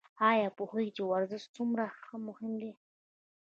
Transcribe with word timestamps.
ایا 0.29 0.49
پوهیږئ 0.57 0.89
چې 0.95 1.01
ورزش 1.09 1.43
څومره 1.55 1.85
مهم 2.27 2.51
دی؟ 2.61 2.71